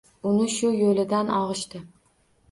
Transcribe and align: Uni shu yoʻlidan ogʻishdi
Uni 0.29 0.45
shu 0.53 0.69
yoʻlidan 0.77 1.29
ogʻishdi 1.41 1.83